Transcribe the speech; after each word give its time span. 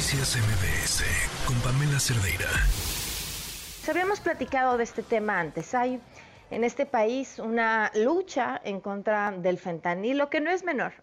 Noticias 0.00 0.34
MBS 0.38 1.04
con 1.46 1.60
Pamela 1.60 2.00
Cerdeira. 2.00 2.48
Habíamos 3.86 4.18
platicado 4.18 4.78
de 4.78 4.84
este 4.84 5.02
tema 5.02 5.38
antes. 5.38 5.74
Hay 5.74 6.00
en 6.50 6.64
este 6.64 6.86
país 6.86 7.38
una 7.38 7.92
lucha 7.94 8.58
en 8.64 8.80
contra 8.80 9.30
del 9.30 9.58
fentanilo 9.58 10.30
que 10.30 10.40
no 10.40 10.50
es 10.50 10.64
menor, 10.64 10.94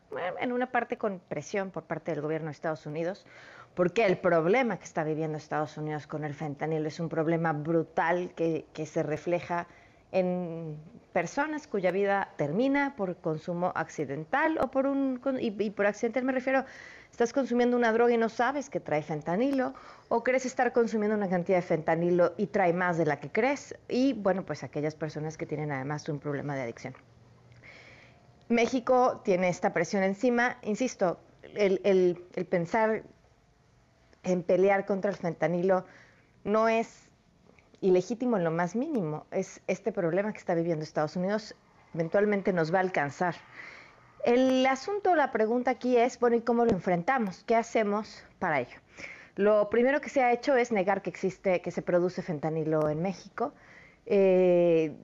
en 0.41 0.52
una 0.52 0.71
parte 0.71 0.97
con 0.97 1.20
presión 1.20 1.70
por 1.70 1.83
parte 1.83 2.10
del 2.10 2.21
gobierno 2.21 2.47
de 2.47 2.54
Estados 2.54 2.88
Unidos, 2.88 3.28
porque 3.76 4.04
el 4.04 4.18
problema 4.18 4.79
que 4.79 4.86
está 4.86 5.04
viviendo 5.04 5.38
Estados 5.38 5.78
Unidos 5.78 6.08
con 6.08 6.24
el 6.24 6.34
fentanilo 6.34 6.88
es 6.88 7.00
un 7.00 7.08
problema 7.08 7.54
brutal 7.54 8.34
que 8.34 8.86
se 8.88 9.04
refleja 9.04 9.68
en 10.12 10.76
personas 11.13 11.67
cuya 11.67 11.92
vida 11.92 12.29
termina 12.37 12.96
por 12.96 13.17
consumo 13.17 13.71
accidental 13.76 14.58
o 14.62 14.69
por 14.69 14.85
un 14.85 15.19
y, 15.40 15.69
por 15.72 15.85
accidental 15.87 16.23
me 16.23 16.31
refiero 16.31 16.66
estás 17.12 17.34
consumiendo 17.34 17.76
una 17.77 17.91
droga 17.91 18.13
y 18.13 18.17
no 18.17 18.30
sabes 18.30 18.70
que 18.70 18.80
trae 18.80 19.02
fentanilo 19.02 19.73
o 20.09 20.23
crees 20.23 20.46
estar 20.46 20.73
consumiendo 20.73 21.16
una 21.16 21.30
cantidad 21.30 21.58
de 21.58 21.63
fentanilo 21.63 22.34
y 22.38 22.48
trae 22.48 22.73
más 22.73 22.98
de 22.98 23.05
la 23.05 23.20
que 23.20 23.30
crees 23.30 23.76
y 23.88 24.13
bueno 24.13 24.46
pues 24.46 24.63
aquellas 24.63 24.96
personas 24.96 25.38
que 25.38 25.46
tienen 25.46 25.72
además 25.72 26.08
un 26.09 26.20
problema 26.20 26.55
de 26.55 26.62
adicción. 26.62 26.94
México 28.49 29.21
tiene 29.26 29.49
esta 29.49 29.74
presión 29.74 30.04
encima 30.04 30.58
insisto 30.62 31.20
el, 31.41 31.82
el 31.84 32.46
pensar 32.46 33.04
en 34.24 34.44
pelear 34.44 34.85
contra 34.85 35.10
el 35.10 35.18
fentanilo 35.18 35.85
no 36.44 36.70
es 36.70 37.07
ilegítimo 37.81 38.38
en 38.38 38.44
lo 38.44 38.52
más 38.52 38.76
mínimo. 38.76 39.26
Es 39.31 39.62
este 39.67 39.91
problema 39.91 40.31
que 40.31 40.40
está 40.40 40.55
viviendo 40.55 40.84
Estados 40.84 41.16
Unidos 41.16 41.55
eventualmente 41.94 42.54
nos 42.54 42.73
va 42.73 42.77
a 42.77 42.81
alcanzar. 42.81 43.35
El 44.23 44.66
asunto, 44.66 45.16
la 45.16 45.31
pregunta 45.31 45.72
aquí 45.72 45.98
es, 45.98 46.20
bueno, 46.20 46.35
¿y 46.35 46.41
cómo 46.41 46.66
lo 46.66 46.71
enfrentamos? 46.71 47.44
¿Qué 47.45 47.55
hacemos 47.55 48.23
para 48.40 48.59
ello? 48.59 48.77
Lo 49.35 49.70
primero 49.70 50.02
que 50.02 50.09
se 50.09 50.21
ha 50.21 50.32
hecho 50.32 50.55
es 50.55 50.71
negar 50.71 51.02
que 51.02 51.09
existe, 51.09 51.62
que 51.62 51.71
se 51.71 51.82
produce 51.82 52.21
fentanilo 52.21 52.90
en 52.90 53.02
México. 53.02 53.54
Eh, 54.05 54.96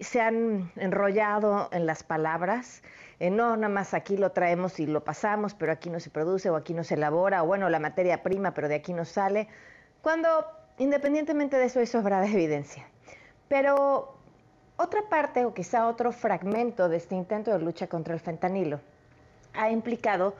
se 0.00 0.20
han 0.20 0.72
enrollado 0.76 1.68
en 1.72 1.86
las 1.86 2.02
palabras, 2.02 2.82
eh, 3.20 3.30
no, 3.30 3.56
nada 3.56 3.72
más 3.72 3.94
aquí 3.94 4.16
lo 4.16 4.32
traemos 4.32 4.80
y 4.80 4.86
lo 4.86 5.04
pasamos, 5.04 5.54
pero 5.54 5.72
aquí 5.72 5.90
no 5.90 6.00
se 6.00 6.10
produce 6.10 6.50
o 6.50 6.56
aquí 6.56 6.74
no 6.74 6.82
se 6.82 6.94
elabora, 6.94 7.42
o 7.44 7.46
bueno, 7.46 7.68
la 7.68 7.78
materia 7.78 8.22
prima, 8.22 8.52
pero 8.52 8.68
de 8.68 8.76
aquí 8.76 8.92
no 8.92 9.04
sale. 9.04 9.48
Cuando 10.00 10.28
Independientemente 10.78 11.56
de 11.56 11.66
eso, 11.66 11.80
hay 11.80 11.86
sobrada 11.86 12.26
evidencia. 12.26 12.86
Pero 13.48 14.16
otra 14.76 15.08
parte, 15.08 15.44
o 15.44 15.54
quizá 15.54 15.86
otro 15.88 16.12
fragmento 16.12 16.88
de 16.88 16.96
este 16.96 17.14
intento 17.14 17.52
de 17.52 17.58
lucha 17.58 17.86
contra 17.86 18.14
el 18.14 18.20
fentanilo, 18.20 18.80
ha 19.52 19.70
implicado 19.70 20.34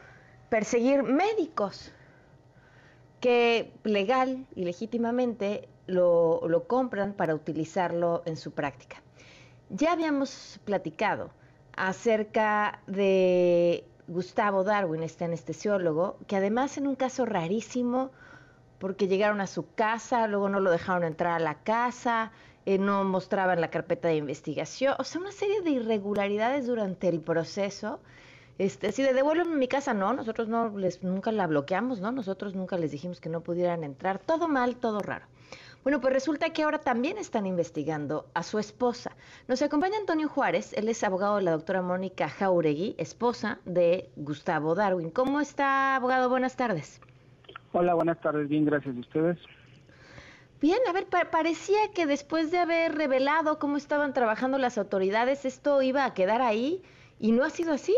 perseguir 0.48 1.02
médicos 1.02 1.92
que 3.20 3.72
legal 3.84 4.47
y 4.56 4.64
legítimamente 4.64 5.69
lo, 5.86 6.46
lo, 6.48 6.67
compran 6.67 7.12
para 7.12 7.34
utilizarlo 7.34 8.22
en 8.27 8.36
su 8.36 8.52
práctica. 8.52 8.96
Ya 9.70 9.92
habíamos 9.92 10.61
platicado 10.64 11.30
acerca 11.77 12.80
de 12.86 13.84
Gustavo 14.08 14.64
Darwin, 14.64 15.02
este 15.02 15.24
anestesiólogo, 15.24 16.17
que 16.27 16.36
además 16.36 16.77
en 16.78 16.86
un 16.86 16.96
caso 16.96 17.24
rarísimo 17.24 18.11
porque 18.83 19.06
llegaron 19.06 19.41
a 19.41 19.47
su 19.47 19.72
casa, 19.77 20.27
luego 20.27 20.48
no 20.48 20.58
lo 20.58 20.69
dejaron 20.72 21.05
entrar 21.05 21.34
a 21.34 21.38
la 21.38 21.62
casa, 21.62 22.33
eh, 22.66 22.78
no 22.78 23.05
mostraban 23.05 23.61
la 23.61 23.70
carpeta 23.70 24.08
de 24.08 24.16
investigación, 24.16 24.97
o 24.98 25.05
sea, 25.05 25.20
una 25.20 25.30
serie 25.30 25.61
de 25.61 25.70
irregularidades 25.70 26.66
durante 26.66 27.06
el 27.06 27.20
proceso. 27.20 28.00
Este, 28.58 28.91
si 28.91 29.05
de 29.05 29.14
devuelven 29.14 29.56
mi 29.56 29.69
casa, 29.69 29.94
no, 29.94 30.12
nosotros 30.12 30.48
no 30.48 30.77
les, 30.77 31.05
nunca 31.05 31.30
la 31.30 31.47
bloqueamos, 31.47 32.00
¿no? 32.00 32.11
Nosotros 32.11 32.56
nunca 32.56 32.77
les 32.77 32.91
dijimos 32.91 33.20
que 33.20 33.28
no 33.28 33.42
pudieran 33.42 33.84
entrar, 33.84 34.19
todo 34.19 34.48
mal, 34.48 34.74
todo 34.74 34.98
raro. 34.98 35.27
Bueno, 35.84 36.00
pues 36.00 36.12
resulta 36.12 36.50
que 36.50 36.64
ahora 36.64 36.80
también 36.80 37.19
están 37.19 37.46
investigando 37.46 38.27
a 38.34 38.42
su 38.42 38.58
esposa. 38.58 39.12
Nos 39.46 39.62
acompaña 39.62 39.96
Antonio 39.98 40.28
Juárez, 40.28 40.73
él 40.73 40.89
es 40.89 41.05
abogado 41.05 41.36
de 41.36 41.42
la 41.42 41.52
doctora 41.52 41.83
Mónica 41.83 42.28
Jauregui, 42.28 42.96
esposa 42.98 43.61
de 43.64 44.11
Gustavo 44.17 44.74
Darwin. 44.74 45.11
¿Cómo 45.11 45.40
está, 45.40 45.95
abogado? 45.95 46.28
Buenas 46.28 46.57
tardes. 46.57 47.01
Hola, 47.72 47.94
buenas 47.94 48.20
tardes. 48.20 48.48
Bien, 48.48 48.64
gracias 48.64 48.94
a 48.94 49.00
ustedes. 49.00 49.38
Bien, 50.60 50.78
a 50.88 50.92
ver, 50.92 51.06
parecía 51.30 51.78
que 51.94 52.06
después 52.06 52.50
de 52.50 52.58
haber 52.58 52.94
revelado 52.94 53.58
cómo 53.58 53.77
estaban 53.77 54.12
trabajando 54.12 54.58
las 54.58 54.78
autoridades, 54.78 55.44
esto 55.44 55.83
iba 55.83 56.05
a 56.05 56.14
quedar 56.14 56.40
ahí 56.40 56.83
y 57.18 57.33
no 57.33 57.44
ha 57.44 57.50
sido 57.50 57.72
así. 57.72 57.96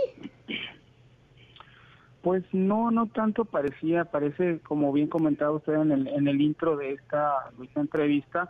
Pues 2.23 2.43
no, 2.53 2.91
no 2.91 3.07
tanto 3.07 3.45
parecía, 3.45 4.07
parece, 4.07 4.61
como 4.61 4.93
bien 4.93 5.09
comentado 5.09 5.57
usted 5.57 5.75
en 5.75 5.93
el, 5.93 6.07
en 6.09 6.27
el 6.27 6.41
intro 6.41 6.77
de 6.77 6.93
esta, 6.93 7.51
de 7.59 7.67
esta 7.67 7.81
entrevista, 7.81 8.49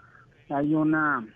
hay 0.48 0.74
una 0.74 1.26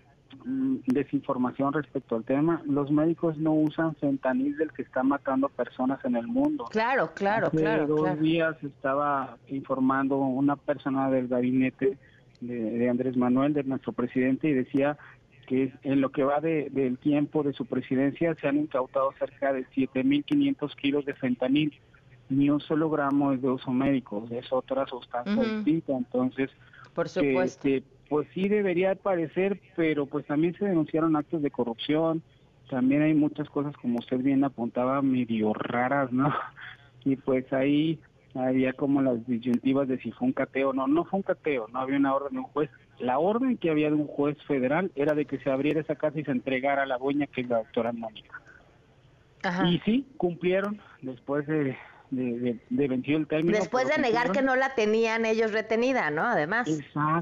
desinformación 0.43 1.73
respecto 1.73 2.15
al 2.15 2.23
tema. 2.23 2.61
Los 2.65 2.91
médicos 2.91 3.37
no 3.37 3.53
usan 3.53 3.95
fentanil 3.95 4.57
del 4.57 4.71
que 4.71 4.81
está 4.81 5.03
matando 5.03 5.49
personas 5.49 6.03
en 6.05 6.15
el 6.15 6.27
mundo. 6.27 6.65
Claro, 6.71 7.11
claro, 7.13 7.47
Hace 7.47 7.57
claro. 7.57 7.87
Dos 7.87 8.19
días 8.19 8.55
estaba 8.63 9.37
informando 9.49 10.17
una 10.17 10.55
persona 10.55 11.09
del 11.09 11.27
gabinete 11.27 11.97
de, 12.41 12.89
Andrés 12.89 13.17
Manuel, 13.17 13.53
de 13.53 13.63
nuestro 13.63 13.91
presidente, 13.91 14.49
y 14.49 14.53
decía 14.53 14.97
que 15.45 15.73
en 15.83 15.99
lo 15.99 16.09
que 16.09 16.23
va 16.23 16.39
del 16.39 16.97
tiempo 16.99 17.43
de 17.43 17.53
su 17.53 17.65
presidencia 17.65 18.35
se 18.35 18.47
han 18.47 18.57
incautado 18.57 19.11
cerca 19.17 19.51
de 19.51 19.65
7.500 19.67 20.75
kilos 20.75 21.05
de 21.05 21.13
fentanil. 21.15 21.73
Ni 22.29 22.49
un 22.51 22.59
solo 22.59 22.91
gramo 22.91 23.33
es 23.33 23.41
de 23.41 23.49
uso 23.49 23.71
médico, 23.71 24.27
es 24.29 24.53
otra 24.53 24.85
sustancia 24.85 25.41
distinta. 25.43 25.93
Entonces, 25.93 26.51
por 26.93 27.09
supuesto 27.09 27.67
pues 28.09 28.27
sí 28.33 28.49
debería 28.49 28.95
parecer, 28.95 29.59
pero 29.75 30.07
pues 30.07 30.25
también 30.25 30.55
se 30.57 30.65
denunciaron 30.65 31.15
actos 31.15 31.41
de 31.41 31.51
corrupción, 31.51 32.23
también 32.69 33.03
hay 33.03 33.13
muchas 33.13 33.49
cosas 33.49 33.75
como 33.77 33.99
usted 33.99 34.17
bien 34.17 34.43
apuntaba 34.43 35.01
medio 35.01 35.53
raras, 35.53 36.11
¿no? 36.11 36.33
Y 37.05 37.15
pues 37.15 37.51
ahí 37.53 37.97
había 38.35 38.73
como 38.73 39.01
las 39.01 39.25
disyuntivas 39.25 39.87
de 39.87 39.99
si 39.99 40.11
fue 40.11 40.27
un 40.27 40.33
cateo, 40.33 40.73
no, 40.73 40.85
no 40.85 41.05
fue 41.05 41.17
un 41.17 41.23
cateo, 41.23 41.67
no 41.69 41.79
había 41.79 41.97
una 41.97 42.13
orden 42.13 42.33
de 42.33 42.39
un 42.39 42.45
juez. 42.45 42.69
La 42.99 43.19
orden 43.19 43.55
que 43.55 43.69
había 43.69 43.87
de 43.87 43.95
un 43.95 44.05
juez 44.05 44.37
federal 44.43 44.91
era 44.95 45.15
de 45.15 45.23
que 45.23 45.39
se 45.39 45.49
abriera 45.49 45.79
esa 45.79 45.95
casa 45.95 46.19
y 46.19 46.25
se 46.25 46.31
entregara 46.31 46.83
a 46.83 46.85
la 46.85 46.97
dueña, 46.97 47.27
que 47.27 47.39
es 47.41 47.49
la 47.49 47.59
doctora 47.59 47.93
Mónica. 47.93 48.41
Y 49.65 49.79
sí, 49.85 50.05
cumplieron 50.17 50.81
después 51.01 51.47
de 51.47 51.77
de, 52.11 52.59
vencido 52.87 53.17
el 53.19 53.27
término. 53.27 53.57
Después 53.57 53.87
de 53.87 54.01
negar 54.01 54.31
que 54.31 54.41
no 54.41 54.55
la 54.55 54.73
tenían 54.75 55.25
ellos 55.25 55.51
retenida, 55.51 56.09
¿no? 56.11 56.23
Además, 56.23 56.67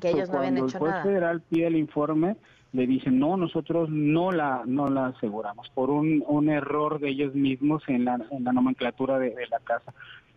que 0.02 0.10
ellos 0.10 0.30
no 0.30 0.40
habían 0.40 0.58
hecho 0.58 0.78
el 0.78 0.80
juez 0.80 1.04
federal 1.04 1.42
pide 1.50 1.68
el 1.68 1.76
informe, 1.76 2.36
le 2.74 2.88
dicen, 2.88 3.20
no, 3.20 3.38
nosotros 3.38 3.90
no 3.90 4.32
la 4.32 4.64
no 4.66 4.90
la 4.90 5.08
aseguramos 5.08 5.70
por 5.70 5.90
un, 5.90 6.24
un 6.28 6.50
error 6.50 7.00
de 7.00 7.10
ellos 7.10 7.34
mismos 7.34 7.84
en 7.88 8.06
la, 8.06 8.20
en 8.32 8.44
la 8.44 8.54
nomenclatura 8.54 9.20
de, 9.20 9.34
la 9.50 9.60
casa. 9.60 9.94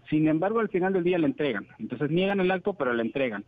Sin 0.09 0.27
embargo, 0.29 0.61
al 0.61 0.69
final 0.69 0.93
del 0.93 1.05
día 1.05 1.19
la 1.19 1.27
entregan. 1.27 1.67
Entonces 1.79 2.11
niegan 2.11 2.41
el 2.41 2.51
acto, 2.51 2.75
pero 2.75 2.93
la 2.93 3.03
entregan. 3.03 3.45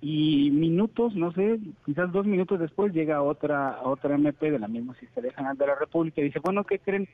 Y 0.00 0.50
minutos, 0.50 1.14
no 1.14 1.32
sé, 1.32 1.60
quizás 1.86 2.10
dos 2.10 2.26
minutos 2.26 2.58
después 2.58 2.92
llega 2.92 3.22
otra 3.22 3.78
otra 3.84 4.16
MP 4.16 4.50
de 4.50 4.58
la 4.58 4.68
misma 4.68 4.94
Fiscalía 4.94 5.32
General 5.32 5.56
de 5.56 5.66
la 5.66 5.74
República 5.76 6.20
y 6.20 6.24
dice, 6.24 6.40
bueno, 6.40 6.64
¿qué 6.64 6.78
creen? 6.78 7.08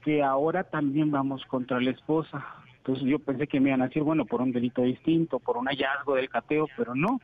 Que 0.00 0.22
ahora 0.22 0.64
también 0.64 1.10
vamos 1.10 1.44
contra 1.46 1.80
la 1.80 1.90
esposa. 1.90 2.44
Entonces 2.78 3.04
yo 3.04 3.18
pensé 3.18 3.46
que 3.46 3.60
me 3.60 3.68
iban 3.68 3.82
a 3.82 3.88
decir, 3.88 4.02
bueno, 4.02 4.24
por 4.24 4.40
un 4.40 4.52
delito 4.52 4.82
distinto, 4.82 5.38
por 5.38 5.56
un 5.56 5.66
hallazgo 5.66 6.14
del 6.14 6.28
cateo, 6.28 6.66
pero 6.76 6.94
no. 6.94 7.20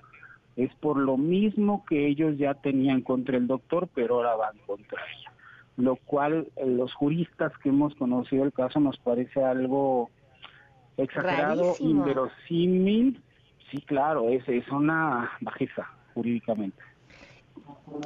Es 0.56 0.74
por 0.76 0.96
lo 0.96 1.16
mismo 1.16 1.84
que 1.84 2.06
ellos 2.06 2.38
ya 2.38 2.54
tenían 2.54 3.02
contra 3.02 3.36
el 3.36 3.46
doctor, 3.46 3.88
pero 3.94 4.16
ahora 4.16 4.36
van 4.36 4.58
contra 4.66 5.00
ella. 5.02 5.32
Lo 5.76 5.96
cual 5.96 6.48
eh, 6.56 6.66
los 6.66 6.94
juristas 6.94 7.52
que 7.62 7.68
hemos 7.68 7.94
conocido 7.94 8.44
el 8.44 8.52
caso 8.52 8.80
nos 8.80 8.98
parece 8.98 9.42
algo 9.42 10.10
exagerado, 10.96 11.74
inverosímil. 11.78 13.20
Sí, 13.70 13.82
claro, 13.82 14.28
es, 14.28 14.48
es 14.48 14.66
una 14.68 15.32
bajeza 15.40 15.90
jurídicamente. 16.14 16.82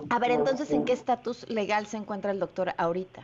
A 0.09 0.19
ver, 0.19 0.33
entonces, 0.33 0.71
¿en 0.71 0.85
qué 0.85 0.93
estatus 0.93 1.49
legal 1.49 1.87
se 1.87 1.97
encuentra 1.97 2.31
el 2.31 2.41
doctor 2.41 2.73
ahorita? 2.77 3.23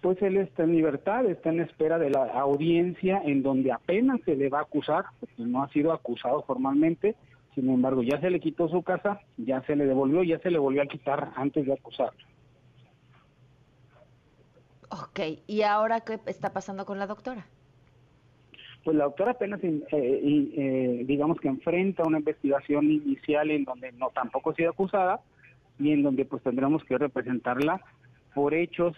Pues 0.00 0.20
él 0.22 0.36
está 0.36 0.64
en 0.64 0.72
libertad, 0.72 1.26
está 1.26 1.50
en 1.50 1.60
espera 1.60 1.98
de 1.98 2.10
la 2.10 2.24
audiencia 2.40 3.20
en 3.24 3.42
donde 3.42 3.72
apenas 3.72 4.20
se 4.24 4.36
le 4.36 4.48
va 4.48 4.60
a 4.60 4.62
acusar, 4.62 5.04
porque 5.18 5.42
no 5.42 5.62
ha 5.62 5.68
sido 5.70 5.92
acusado 5.92 6.42
formalmente, 6.42 7.16
sin 7.54 7.68
embargo 7.70 8.02
ya 8.02 8.20
se 8.20 8.30
le 8.30 8.40
quitó 8.40 8.68
su 8.68 8.82
casa, 8.82 9.20
ya 9.36 9.62
se 9.62 9.76
le 9.76 9.86
devolvió, 9.86 10.22
ya 10.22 10.38
se 10.38 10.50
le 10.50 10.58
volvió 10.58 10.82
a 10.82 10.86
quitar 10.86 11.32
antes 11.36 11.66
de 11.66 11.72
acusarlo. 11.72 12.18
Ok, 14.90 15.20
¿y 15.46 15.62
ahora 15.62 16.00
qué 16.00 16.18
está 16.26 16.52
pasando 16.52 16.86
con 16.86 16.98
la 16.98 17.06
doctora? 17.06 17.46
Pues 18.84 18.96
la 18.96 19.04
doctora 19.04 19.32
apenas, 19.32 19.62
eh, 19.62 19.82
eh, 19.92 21.02
digamos 21.04 21.38
que 21.40 21.48
enfrenta 21.48 22.04
una 22.06 22.18
investigación 22.18 22.90
inicial 22.90 23.50
en 23.50 23.64
donde 23.64 23.92
no 23.92 24.10
tampoco 24.10 24.50
ha 24.50 24.54
sido 24.54 24.70
acusada 24.70 25.20
y 25.78 25.92
en 25.92 26.02
donde 26.02 26.24
pues 26.24 26.42
tendremos 26.42 26.82
que 26.84 26.96
representarla 26.96 27.82
por 28.34 28.54
hechos 28.54 28.96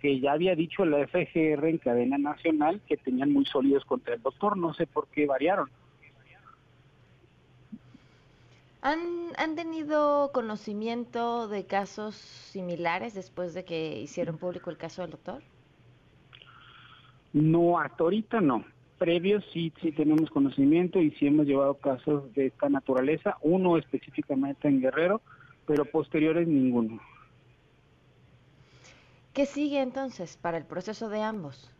que 0.00 0.20
ya 0.20 0.32
había 0.32 0.54
dicho 0.54 0.84
la 0.84 1.06
FGR 1.06 1.66
en 1.68 1.78
cadena 1.78 2.18
nacional 2.18 2.80
que 2.86 2.96
tenían 2.96 3.32
muy 3.32 3.44
sólidos 3.44 3.84
contra 3.84 4.14
el 4.14 4.22
doctor, 4.22 4.56
no 4.56 4.74
sé 4.74 4.86
por 4.86 5.08
qué 5.08 5.26
variaron. 5.26 5.70
¿Han, 8.82 9.00
¿Han 9.36 9.56
tenido 9.56 10.30
conocimiento 10.32 11.48
de 11.48 11.66
casos 11.66 12.14
similares 12.14 13.14
después 13.14 13.52
de 13.52 13.64
que 13.64 14.00
hicieron 14.00 14.38
público 14.38 14.70
el 14.70 14.76
caso 14.76 15.02
del 15.02 15.10
doctor? 15.10 15.42
No, 17.32 17.78
hasta 17.78 18.04
ahorita 18.04 18.40
no. 18.40 18.64
Previos 18.98 19.44
sí, 19.52 19.72
sí 19.82 19.92
tenemos 19.92 20.30
conocimiento 20.30 21.00
y 21.00 21.10
sí 21.12 21.26
hemos 21.26 21.46
llevado 21.46 21.74
casos 21.74 22.32
de 22.34 22.46
esta 22.46 22.68
naturaleza, 22.68 23.36
uno 23.42 23.76
específicamente 23.76 24.68
en 24.68 24.80
Guerrero, 24.80 25.20
pero 25.66 25.84
posteriores 25.84 26.48
ninguno. 26.48 27.00
¿Qué 29.36 29.44
sigue 29.44 29.82
entonces 29.82 30.38
para 30.38 30.56
el 30.56 30.64
proceso 30.64 31.10
de 31.10 31.20
ambos? 31.20 31.70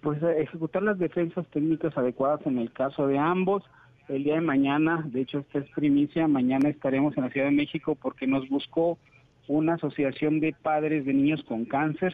Pues 0.00 0.20
eh, 0.24 0.42
ejecutar 0.42 0.82
las 0.82 0.98
defensas 0.98 1.46
técnicas 1.52 1.96
adecuadas 1.96 2.44
en 2.46 2.58
el 2.58 2.72
caso 2.72 3.06
de 3.06 3.16
ambos. 3.16 3.62
El 4.08 4.24
día 4.24 4.34
de 4.34 4.40
mañana, 4.40 5.04
de 5.06 5.20
hecho 5.20 5.38
esta 5.38 5.60
es 5.60 5.70
primicia, 5.70 6.26
mañana 6.26 6.68
estaremos 6.68 7.16
en 7.16 7.22
la 7.22 7.30
Ciudad 7.30 7.46
de 7.46 7.52
México 7.52 7.94
porque 7.94 8.26
nos 8.26 8.48
buscó 8.48 8.98
una 9.46 9.74
asociación 9.74 10.40
de 10.40 10.52
padres 10.52 11.04
de 11.04 11.14
niños 11.14 11.44
con 11.44 11.64
cáncer. 11.64 12.12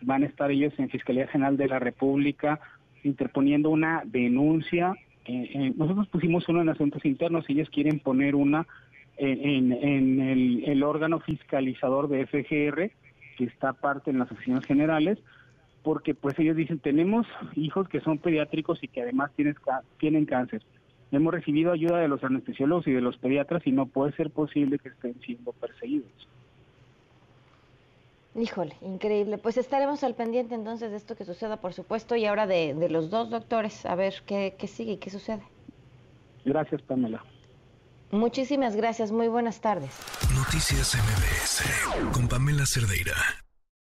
Van 0.00 0.22
a 0.22 0.26
estar 0.26 0.50
ellos 0.50 0.72
en 0.78 0.88
Fiscalía 0.88 1.26
General 1.26 1.58
de 1.58 1.68
la 1.68 1.78
República 1.78 2.60
interponiendo 3.04 3.68
una 3.68 4.00
denuncia. 4.06 4.94
Eh, 5.26 5.50
eh, 5.52 5.72
nosotros 5.76 6.08
pusimos 6.08 6.48
uno 6.48 6.62
en 6.62 6.70
asuntos 6.70 7.04
internos, 7.04 7.44
ellos 7.50 7.68
quieren 7.68 8.00
poner 8.00 8.36
una 8.36 8.66
en, 9.18 9.70
el, 9.70 10.64
el 10.64 10.82
órgano 10.82 11.20
fiscalizador 11.20 12.08
de 12.08 12.26
FGR 12.26 12.90
que 13.40 13.46
está 13.46 13.70
aparte 13.70 14.10
en 14.10 14.18
las 14.18 14.30
oficinas 14.30 14.66
generales, 14.66 15.18
porque 15.82 16.14
pues 16.14 16.38
ellos 16.38 16.56
dicen, 16.56 16.78
tenemos 16.78 17.26
hijos 17.56 17.88
que 17.88 18.02
son 18.02 18.18
pediátricos 18.18 18.84
y 18.84 18.88
que 18.88 19.00
además 19.00 19.30
tienen, 19.34 19.56
tienen 19.98 20.26
cáncer. 20.26 20.62
Hemos 21.10 21.32
recibido 21.32 21.72
ayuda 21.72 22.00
de 22.00 22.08
los 22.08 22.22
anestesiólogos 22.22 22.86
y 22.86 22.92
de 22.92 23.00
los 23.00 23.16
pediatras 23.16 23.66
y 23.66 23.72
no 23.72 23.86
puede 23.86 24.12
ser 24.12 24.28
posible 24.30 24.78
que 24.78 24.90
estén 24.90 25.18
siendo 25.22 25.52
perseguidos. 25.52 26.28
Híjole, 28.34 28.76
increíble. 28.82 29.38
Pues 29.38 29.56
estaremos 29.56 30.04
al 30.04 30.14
pendiente 30.14 30.54
entonces 30.54 30.90
de 30.90 30.98
esto 30.98 31.16
que 31.16 31.24
suceda, 31.24 31.56
por 31.56 31.72
supuesto, 31.72 32.14
y 32.16 32.26
ahora 32.26 32.46
de, 32.46 32.74
de 32.74 32.90
los 32.90 33.08
dos 33.08 33.30
doctores, 33.30 33.86
a 33.86 33.94
ver 33.94 34.12
qué, 34.26 34.54
qué 34.58 34.66
sigue 34.66 34.92
y 34.92 34.96
qué 34.98 35.08
sucede. 35.08 35.42
Gracias, 36.44 36.82
Pamela. 36.82 37.24
Muchísimas 38.10 38.74
gracias, 38.76 39.12
muy 39.12 39.28
buenas 39.28 39.60
tardes. 39.60 39.90
Noticias 40.34 40.96
MBS 40.96 42.12
con 42.12 42.28
Pamela 42.28 42.66
Cerdeira. 42.66 43.14